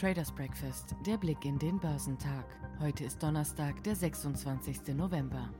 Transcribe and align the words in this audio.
Traders 0.00 0.32
Breakfast, 0.32 0.96
der 1.04 1.18
Blick 1.18 1.44
in 1.44 1.58
den 1.58 1.78
Börsentag. 1.78 2.46
Heute 2.80 3.04
ist 3.04 3.22
Donnerstag, 3.22 3.84
der 3.84 3.94
26. 3.94 4.94
November. 4.94 5.50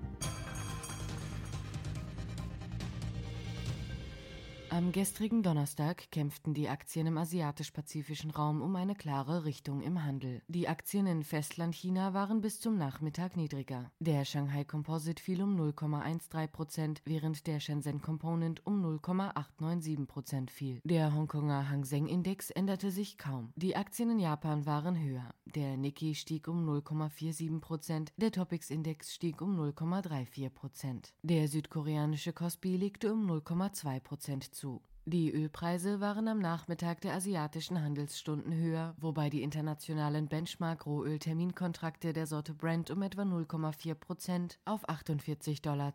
Am 4.72 4.92
gestrigen 4.92 5.42
Donnerstag 5.42 6.12
kämpften 6.12 6.54
die 6.54 6.68
Aktien 6.68 7.08
im 7.08 7.18
asiatisch-pazifischen 7.18 8.30
Raum 8.30 8.62
um 8.62 8.76
eine 8.76 8.94
klare 8.94 9.44
Richtung 9.44 9.82
im 9.82 10.04
Handel. 10.04 10.42
Die 10.46 10.68
Aktien 10.68 11.08
in 11.08 11.24
Festlandchina 11.24 12.14
waren 12.14 12.40
bis 12.40 12.60
zum 12.60 12.78
Nachmittag 12.78 13.36
niedriger. 13.36 13.90
Der 13.98 14.24
Shanghai 14.24 14.62
Composite 14.62 15.21
fiel 15.21 15.42
um 15.42 15.60
0,13 15.60 16.46
Prozent, 16.46 17.02
während 17.04 17.48
der 17.48 17.59
Shenzhen 17.59 18.00
Component 18.00 18.64
um 18.64 18.80
0,897 18.80 20.06
Prozent 20.06 20.50
fiel. 20.52 20.80
Der 20.84 21.12
Hongkonger 21.14 21.68
Hang 21.68 21.84
Seng 21.84 22.06
Index 22.06 22.50
änderte 22.50 22.92
sich 22.92 23.18
kaum. 23.18 23.52
Die 23.56 23.74
Aktien 23.74 24.10
in 24.10 24.20
Japan 24.20 24.66
waren 24.66 24.96
höher. 24.96 25.34
Der 25.56 25.77
Nikkei 25.77 26.14
stieg 26.14 26.46
um 26.46 26.64
0,47 26.68 27.60
Prozent, 27.60 28.12
der 28.16 28.30
Topix 28.30 28.70
Index 28.70 29.12
stieg 29.12 29.42
um 29.42 29.59
0,34 29.59 30.48
Prozent. 30.50 31.12
Der 31.23 31.48
südkoreanische 31.48 32.32
Kospi 32.32 32.76
legte 32.76 33.12
um 33.12 33.28
0,2 33.28 33.98
Prozent 33.98 34.54
zu. 34.54 34.80
Die 35.06 35.32
Ölpreise 35.32 35.98
waren 35.98 36.28
am 36.28 36.38
Nachmittag 36.38 37.00
der 37.00 37.14
asiatischen 37.14 37.82
Handelsstunden 37.82 38.54
höher, 38.54 38.95
wobei 39.00 39.28
die 39.28 39.42
internationalen 39.42 40.28
Benchmark-Rohöl-Terminkontrakte 40.28 42.12
der 42.12 42.28
Sorte 42.28 42.54
Brent 42.54 42.92
um 42.92 43.02
etwa 43.02 43.23
0,4 43.23 43.95
Prozent 43.95 44.60
auf 44.66 44.88
48,82 44.88 45.62
Dollar 45.62 45.92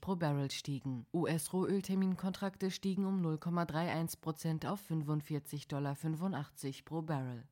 pro 0.00 0.16
Barrel 0.16 0.50
stiegen. 0.50 1.04
US-Rohöl-Terminkontrakte 1.12 2.70
stiegen 2.70 3.04
um 3.04 3.20
0,31 3.20 4.20
Prozent 4.20 4.64
auf 4.64 4.80
45,85 4.88 5.68
Dollar 5.68 5.96
pro 6.86 7.02
Barrel. 7.02 7.44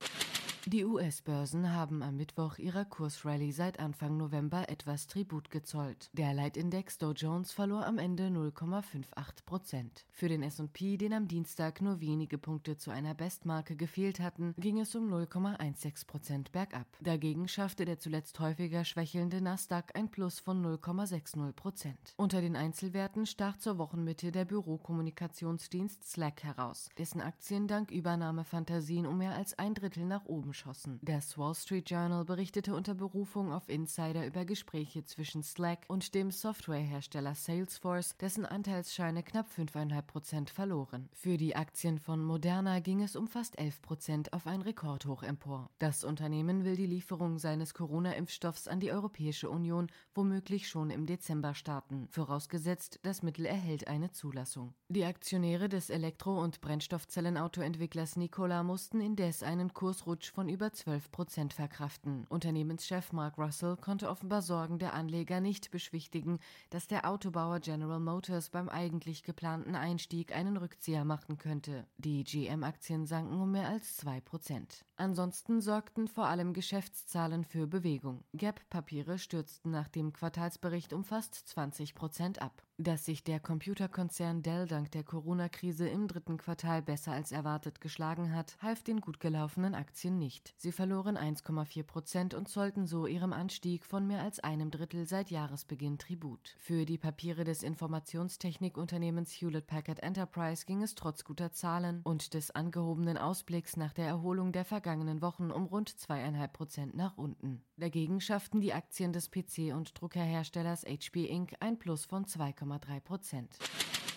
Die 0.66 0.84
US-Börsen 0.84 1.72
haben 1.72 2.02
am 2.02 2.16
Mittwoch 2.18 2.58
ihrer 2.58 2.84
Kursrallye 2.84 3.50
seit 3.50 3.80
Anfang 3.80 4.18
November 4.18 4.68
etwas 4.68 5.06
Tribut 5.06 5.50
gezollt. 5.50 6.10
Der 6.12 6.34
Leitindex 6.34 6.98
Dow 6.98 7.12
Jones 7.12 7.50
verlor 7.50 7.86
am 7.86 7.98
Ende 7.98 8.24
0,58 8.26 9.44
Prozent. 9.46 10.04
Für 10.10 10.28
den 10.28 10.42
S&P, 10.42 10.98
den 10.98 11.14
am 11.14 11.28
Dienstag 11.28 11.80
nur 11.80 12.00
wenige 12.00 12.36
Punkte 12.36 12.76
zu 12.76 12.90
einer 12.90 13.14
Bestmarke 13.14 13.74
gefehlt 13.74 14.20
hatten, 14.20 14.54
ging 14.58 14.78
es 14.78 14.94
um 14.94 15.10
0,16 15.10 16.06
Prozent 16.06 16.52
bergab. 16.52 16.86
Dagegen 17.00 17.48
schaffte 17.48 17.86
der 17.86 17.98
zuletzt 17.98 18.38
häufiger 18.38 18.84
schwächelnde 18.84 19.40
Nasdaq 19.40 19.96
ein 19.96 20.10
Plus 20.10 20.40
von 20.40 20.62
0,60 20.62 21.52
Prozent. 21.52 22.14
Unter 22.18 22.42
den 22.42 22.54
Einzelwerten 22.54 23.24
stach 23.24 23.56
zur 23.56 23.78
Wochenmitte 23.78 24.30
der 24.30 24.44
Bürokommunikationsdienst 24.44 26.04
Slack 26.04 26.42
heraus, 26.42 26.90
dessen 26.98 27.22
Aktien 27.22 27.66
dank 27.66 27.90
Übernahmefantasien 27.90 29.06
um 29.06 29.16
mehr 29.16 29.34
als 29.34 29.58
ein 29.58 29.72
Drittel 29.72 30.04
nach 30.04 30.26
oben 30.26 30.49
schossen. 30.52 30.98
Das 31.02 31.38
Wall 31.38 31.54
Street 31.54 31.90
Journal 31.90 32.24
berichtete 32.24 32.74
unter 32.74 32.94
Berufung 32.94 33.52
auf 33.52 33.68
Insider 33.68 34.26
über 34.26 34.44
Gespräche 34.44 35.04
zwischen 35.04 35.42
Slack 35.42 35.84
und 35.88 36.14
dem 36.14 36.30
Softwarehersteller 36.30 37.34
Salesforce, 37.34 38.16
dessen 38.16 38.46
Anteilsscheine 38.46 39.22
knapp 39.22 39.48
5,5 39.48 40.02
Prozent 40.02 40.50
verloren. 40.50 41.08
Für 41.12 41.36
die 41.36 41.56
Aktien 41.56 41.98
von 41.98 42.24
Moderna 42.24 42.80
ging 42.80 43.02
es 43.02 43.16
um 43.16 43.28
fast 43.28 43.58
11 43.58 43.82
Prozent 43.82 44.32
auf 44.32 44.46
ein 44.46 44.62
Rekordhoch 44.62 45.22
empor. 45.22 45.70
Das 45.78 46.04
Unternehmen 46.04 46.64
will 46.64 46.76
die 46.76 46.86
Lieferung 46.86 47.38
seines 47.38 47.74
Corona-Impfstoffs 47.74 48.68
an 48.68 48.80
die 48.80 48.92
Europäische 48.92 49.50
Union 49.50 49.88
womöglich 50.14 50.68
schon 50.68 50.90
im 50.90 51.06
Dezember 51.06 51.54
starten, 51.54 52.08
vorausgesetzt, 52.10 53.00
das 53.02 53.22
Mittel 53.22 53.46
erhält 53.46 53.88
eine 53.88 54.10
Zulassung. 54.10 54.74
Die 54.88 55.04
Aktionäre 55.04 55.68
des 55.68 55.90
Elektro- 55.90 56.42
und 56.42 56.60
Brennstoffzellenautoentwicklers 56.60 58.16
Nikola 58.16 58.62
mussten 58.62 59.00
indes 59.00 59.42
einen 59.42 59.72
Kursrutsch 59.72 60.30
von 60.32 60.39
von 60.40 60.48
über 60.48 60.72
12 60.72 61.12
Prozent 61.12 61.52
verkraften. 61.52 62.24
Unternehmenschef 62.30 63.12
Mark 63.12 63.36
Russell 63.36 63.76
konnte 63.76 64.08
offenbar 64.08 64.40
Sorgen 64.40 64.78
der 64.78 64.94
Anleger 64.94 65.38
nicht 65.38 65.70
beschwichtigen, 65.70 66.38
dass 66.70 66.86
der 66.86 67.06
Autobauer 67.06 67.60
General 67.60 68.00
Motors 68.00 68.48
beim 68.48 68.70
eigentlich 68.70 69.22
geplanten 69.22 69.74
Einstieg 69.74 70.34
einen 70.34 70.56
Rückzieher 70.56 71.04
machen 71.04 71.36
könnte. 71.36 71.86
Die 71.98 72.24
GM-Aktien 72.24 73.04
sanken 73.04 73.38
um 73.38 73.50
mehr 73.52 73.68
als 73.68 73.98
2 73.98 74.22
Prozent. 74.22 74.86
Ansonsten 75.00 75.62
sorgten 75.62 76.08
vor 76.08 76.26
allem 76.26 76.52
Geschäftszahlen 76.52 77.46
für 77.46 77.66
Bewegung. 77.66 78.22
Gap-Papiere 78.34 79.18
stürzten 79.18 79.70
nach 79.70 79.88
dem 79.88 80.12
Quartalsbericht 80.12 80.92
um 80.92 81.04
fast 81.04 81.34
20 81.48 81.94
Prozent 81.94 82.42
ab. 82.42 82.62
Dass 82.76 83.04
sich 83.04 83.24
der 83.24 83.40
Computerkonzern 83.40 84.42
Dell 84.42 84.66
dank 84.66 84.90
der 84.90 85.04
Corona-Krise 85.04 85.86
im 85.86 86.08
dritten 86.08 86.38
Quartal 86.38 86.80
besser 86.80 87.12
als 87.12 87.30
erwartet 87.30 87.80
geschlagen 87.82 88.34
hat, 88.34 88.56
half 88.60 88.82
den 88.82 89.02
gut 89.02 89.20
gelaufenen 89.20 89.74
Aktien 89.74 90.18
nicht. 90.18 90.54
Sie 90.56 90.72
verloren 90.72 91.18
1,4 91.18 91.82
Prozent 91.82 92.34
und 92.34 92.48
zollten 92.48 92.86
so 92.86 93.06
ihrem 93.06 93.34
Anstieg 93.34 93.84
von 93.84 94.06
mehr 94.06 94.22
als 94.22 94.40
einem 94.40 94.70
Drittel 94.70 95.06
seit 95.06 95.30
Jahresbeginn 95.30 95.98
Tribut. 95.98 96.54
Für 96.58 96.86
die 96.86 96.96
Papiere 96.96 97.44
des 97.44 97.62
Informationstechnikunternehmens 97.62 99.32
Hewlett 99.32 99.66
Packard 99.66 100.02
Enterprise 100.02 100.64
ging 100.64 100.82
es 100.82 100.94
trotz 100.94 101.24
guter 101.24 101.52
Zahlen 101.52 102.00
und 102.04 102.32
des 102.32 102.50
angehobenen 102.50 103.18
Ausblicks 103.18 103.76
nach 103.76 103.92
der 103.92 104.06
Erholung 104.06 104.52
der 104.52 104.64
vergangenen 104.64 104.89
Wochen 105.22 105.50
um 105.50 105.66
rund 105.66 105.88
zweieinhalb 105.88 106.52
Prozent 106.52 106.96
nach 106.96 107.16
unten. 107.16 107.62
Dagegen 107.76 108.20
schafften 108.20 108.60
die 108.60 108.72
Aktien 108.72 109.12
des 109.12 109.32
PC- 109.32 109.72
und 109.72 110.00
Druckerherstellers 110.00 110.84
HP 110.84 111.26
Inc. 111.26 111.54
ein 111.60 111.78
Plus 111.78 112.04
von 112.04 112.24
2,5 112.24 112.40
2,3 112.60 113.00
Prozent. 113.00 113.58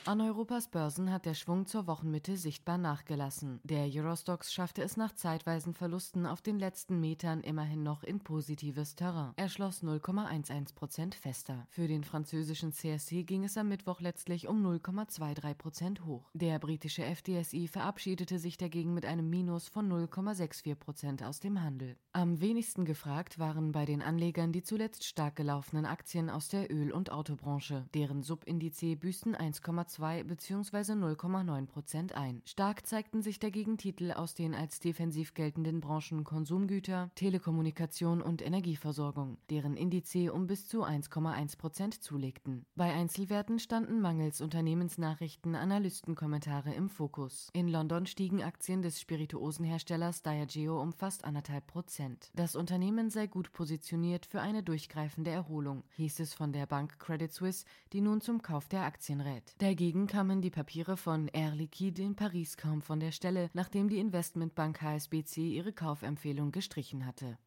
An 0.05 0.19
Europas 0.19 0.67
Börsen 0.67 1.13
hat 1.13 1.25
der 1.25 1.33
Schwung 1.33 1.65
zur 1.65 1.87
Wochenmitte 1.87 2.35
sichtbar 2.35 2.77
nachgelassen. 2.77 3.61
Der 3.63 3.87
Eurostox 3.89 4.51
schaffte 4.51 4.83
es 4.83 4.97
nach 4.97 5.15
zeitweisen 5.15 5.73
Verlusten 5.73 6.25
auf 6.25 6.41
den 6.41 6.59
letzten 6.59 6.99
Metern 6.99 7.39
immerhin 7.39 7.83
noch 7.83 8.03
in 8.03 8.19
positives 8.19 8.97
Terrain. 8.97 9.31
Er 9.37 9.47
schloss 9.47 9.81
0,11 9.81 10.75
Prozent 10.75 11.15
fester. 11.15 11.67
Für 11.69 11.87
den 11.87 12.03
französischen 12.03 12.73
CSC 12.73 13.23
ging 13.23 13.45
es 13.45 13.57
am 13.57 13.69
Mittwoch 13.69 14.01
letztlich 14.01 14.49
um 14.49 14.61
0,23 14.65 15.53
Prozent 15.53 16.03
hoch. 16.03 16.29
Der 16.33 16.59
britische 16.59 17.05
FDSI 17.05 17.69
verabschiedete 17.69 18.39
sich 18.39 18.57
dagegen 18.57 18.93
mit 18.93 19.05
einem 19.05 19.29
Minus 19.29 19.69
von 19.69 19.89
0,64 19.89 20.75
Prozent 20.75 21.23
aus 21.23 21.39
dem 21.39 21.61
Handel. 21.61 21.95
Am 22.11 22.41
wenigsten 22.41 22.83
gefragt 22.83 23.39
waren 23.39 23.71
bei 23.71 23.85
den 23.85 24.01
Anlegern 24.01 24.51
die 24.51 24.63
zuletzt 24.63 25.05
stark 25.05 25.37
gelaufenen 25.37 25.85
Aktien 25.85 26.29
aus 26.29 26.49
der 26.49 26.69
Öl- 26.69 26.91
und 26.91 27.09
Autobranche. 27.09 27.87
Deren 27.93 28.21
Subindice 28.21 28.97
büßten 28.97 29.33
1,2 29.33 29.92
0,2 29.97 30.23
bzw. 30.23 30.93
0,9 30.93 31.65
Prozent 31.67 32.15
ein. 32.15 32.41
Stark 32.45 32.85
zeigten 32.85 33.21
sich 33.21 33.39
dagegen 33.39 33.77
Titel 33.77 34.11
aus 34.11 34.33
den 34.33 34.55
als 34.55 34.79
defensiv 34.79 35.33
geltenden 35.33 35.81
Branchen 35.81 36.23
Konsumgüter, 36.23 37.11
Telekommunikation 37.15 38.21
und 38.21 38.41
Energieversorgung, 38.41 39.37
deren 39.49 39.75
Indice 39.75 40.29
um 40.31 40.47
bis 40.47 40.67
zu 40.67 40.83
1,1 40.83 41.57
Prozent 41.57 42.03
zulegten. 42.03 42.65
Bei 42.75 42.91
Einzelwerten 42.91 43.59
standen 43.59 44.01
mangels 44.01 44.41
Unternehmensnachrichten 44.41 45.55
Analystenkommentare 45.55 46.73
im 46.73 46.89
Fokus. 46.89 47.49
In 47.53 47.67
London 47.67 48.05
stiegen 48.05 48.41
Aktien 48.41 48.81
des 48.81 48.99
Spirituosenherstellers 48.99 50.21
Diageo 50.21 50.81
um 50.81 50.93
fast 50.93 51.25
anderthalb 51.25 51.67
Prozent. 51.67 52.31
Das 52.33 52.55
Unternehmen 52.55 53.09
sei 53.09 53.27
gut 53.27 53.51
positioniert 53.53 54.25
für 54.25 54.41
eine 54.41 54.63
durchgreifende 54.63 55.31
Erholung, 55.31 55.83
hieß 55.95 56.19
es 56.19 56.33
von 56.33 56.51
der 56.51 56.65
Bank 56.65 56.99
Credit 56.99 57.31
Suisse, 57.31 57.65
die 57.91 58.01
nun 58.01 58.21
zum 58.21 58.41
Kauf 58.41 58.67
der 58.67 58.83
Aktien 58.83 59.21
rät. 59.21 59.53
Dagegen 59.59 59.82
Dagegen 59.83 60.07
kamen 60.07 60.41
die 60.41 60.49
Papiere 60.49 60.95
von 60.95 61.27
Air 61.27 61.51
Liquide 61.55 62.03
in 62.03 62.15
Paris 62.15 62.55
kaum 62.55 62.81
von 62.81 63.01
der 63.01 63.11
Stelle, 63.11 63.49
nachdem 63.51 63.89
die 63.89 63.99
Investmentbank 63.99 64.81
HSBC 64.81 65.39
ihre 65.39 65.73
Kaufempfehlung 65.73 66.53
gestrichen 66.53 67.05
hatte. 67.05 67.37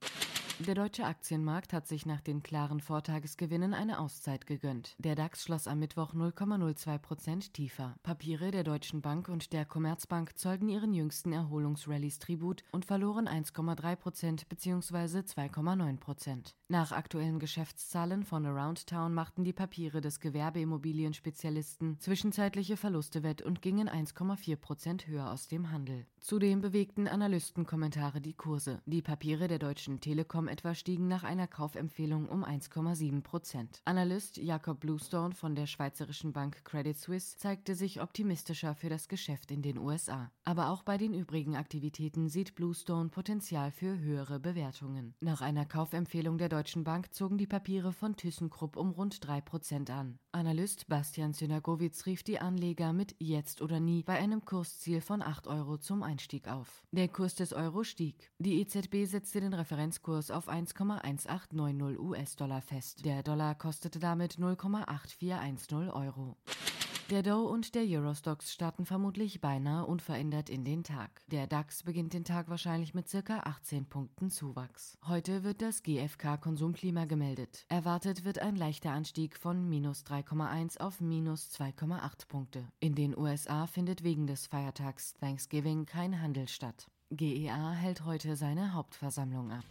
Der 0.59 0.75
deutsche 0.75 1.05
Aktienmarkt 1.05 1.75
hat 1.75 1.87
sich 1.87 2.07
nach 2.07 2.23
den 2.23 2.43
klaren 2.43 2.81
Vortagesgewinnen 2.81 3.75
eine 3.75 4.01
Auszeit 4.01 4.47
gegönnt. 4.47 4.95
Der 4.99 5.15
DAX 5.15 5.43
schloss 5.43 5.69
am 5.69 5.81
Mittwoch 5.81 6.15
0,02 6.15 6.99
Prozent 6.99 7.53
tiefer. 7.53 7.95
Papiere 8.03 8.51
der 8.51 8.65
Deutschen 8.65 9.03
Bank 9.03 9.29
und 9.29 9.53
der 9.53 9.67
Commerzbank 9.67 10.39
zollten 10.39 10.71
ihren 10.71 10.95
jüngsten 10.95 11.35
Erholungsrallies 11.35 12.21
Tribut 12.21 12.65
und 12.73 12.87
verloren 12.87 13.29
1,3 13.29 13.97
Prozent 13.97 14.49
bzw. 14.49 15.19
2,9 15.19 15.99
Prozent. 15.99 16.55
Nach 16.69 16.91
aktuellen 16.91 17.39
Geschäftszahlen 17.39 18.25
von 18.25 18.47
Aroundtown 18.47 19.13
machten 19.13 19.45
die 19.45 19.53
Papiere 19.53 20.01
des 20.01 20.21
Gewerbeimmobilienspezialisten 20.21 22.01
zwischenzeitliche 22.01 22.79
Verluste 22.79 23.23
wett 23.23 23.43
und 23.43 23.61
gingen 23.61 23.91
1,4 23.91 24.57
Prozent 24.57 25.07
höher 25.07 25.31
aus 25.31 25.49
dem 25.49 25.71
Handel. 25.71 26.07
Zudem 26.19 26.61
bewegten 26.61 27.07
Analystenkommentare 27.07 28.21
die 28.21 28.35
Kurse. 28.35 28.81
Die 28.87 29.03
Papiere 29.03 29.47
der 29.47 29.61
Deutschen 29.61 30.01
Telekom 30.01 30.46
Telekom 30.47 30.49
etwa 30.49 30.75
stiegen 30.75 31.09
nach 31.09 31.25
einer 31.25 31.47
Kaufempfehlung 31.47 32.29
um 32.29 32.45
1,7 32.45 33.23
Prozent. 33.23 33.81
Analyst 33.85 34.37
Jakob 34.37 34.81
Bluestone 34.81 35.35
von 35.35 35.55
der 35.55 35.67
schweizerischen 35.67 36.33
Bank 36.33 36.65
Credit 36.65 36.97
Suisse 36.97 37.37
zeigte 37.37 37.75
sich 37.75 38.01
optimistischer 38.01 38.75
für 38.75 38.89
das 38.89 39.09
Geschäft 39.09 39.51
in 39.51 39.63
den 39.63 39.79
USA. 39.79 40.31
Aber 40.45 40.71
auch 40.71 40.83
bei 40.83 40.97
den 40.97 41.15
übrigen 41.15 41.57
Aktivitäten 41.57 42.29
sieht 42.29 42.55
Bluestone 42.55 43.09
Potenzial 43.09 43.71
für 43.71 43.99
höhere 43.99 44.41
Bewertungen. 44.41 45.15
Nach 45.21 45.41
einer 45.41 45.67
Kaufempfehlung 45.67 46.39
der 46.39 46.49
Deutschen 46.49 46.85
Bank 46.85 47.13
zogen 47.13 47.39
die 47.39 47.47
Papiere 47.47 47.93
von 47.93 48.17
ThyssenKrupp 48.17 48.77
um 48.77 48.91
rund 48.91 49.27
3 49.27 49.41
Prozent 49.41 49.91
an. 49.91 50.19
Analyst 50.33 50.87
Bastian 50.89 51.33
Synagowitz 51.33 52.05
rief 52.07 52.23
die 52.23 52.39
Anleger 52.39 52.93
mit 52.93 53.17
Jetzt 53.19 53.63
oder 53.63 53.81
nie 53.81 54.03
bei 54.03 54.19
einem 54.19 54.45
Kursziel 54.45 55.01
von 55.01 55.23
8 55.23 55.47
Euro 55.47 55.79
zum 55.79 56.03
Einstieg 56.03 56.47
auf. 56.49 56.85
Der 56.93 57.09
Kurs 57.09 57.35
des 57.35 57.53
Euro 57.53 57.85
stieg. 57.85 58.31
Die 58.39 58.61
EZB 58.61 59.07
setzte 59.07 59.41
den 59.41 59.55
Referenzkurs 59.55 60.31
auf 60.37 60.49
1,1890 60.49 61.99
US-Dollar 61.99 62.61
fest. 62.61 63.05
Der 63.05 63.23
Dollar 63.23 63.55
kostete 63.55 63.99
damit 63.99 64.35
0,8410 64.35 65.93
Euro. 65.93 66.37
Der 67.11 67.23
Dow 67.23 67.47
und 67.49 67.77
der 67.77 67.85
Eurostox 67.87 68.53
starten 68.53 68.85
vermutlich 68.85 69.41
beinahe 69.41 69.87
unverändert 69.87 70.51
in 70.51 70.65
den 70.65 70.83
Tag. 70.83 71.23
Der 71.29 71.47
DAX 71.47 71.85
beginnt 71.85 72.15
den 72.15 72.25
Tag 72.25 72.49
wahrscheinlich 72.49 72.95
mit 72.95 73.09
circa 73.09 73.39
18 73.45 73.87
Punkten 73.87 74.29
Zuwachs. 74.29 74.99
Heute 75.07 75.45
wird 75.45 75.63
das 75.63 75.85
GfK 75.85 76.37
Konsumklima 76.37 77.05
gemeldet. 77.05 77.65
Erwartet 77.69 78.25
wird 78.25 78.41
ein 78.41 78.57
leichter 78.57 78.91
Anstieg 78.91 79.37
von 79.37 79.69
minus 79.69 80.05
3,1 80.05 80.81
auf 80.81 81.01
minus 81.01 81.49
2,8 81.53 82.27
Punkte. 82.27 82.67
In 82.81 82.97
den 82.97 83.17
USA 83.17 83.69
findet 83.69 84.03
wegen 84.03 84.27
des 84.27 84.49
Feiertags 84.49 85.15
Thanksgiving 85.15 85.87
kein 85.87 86.21
Handel 86.21 86.49
statt. 86.49 86.89
GEA 87.13 87.71
hält 87.71 88.05
heute 88.05 88.35
seine 88.35 88.73
Hauptversammlung 88.73 89.53
ab. 89.53 89.65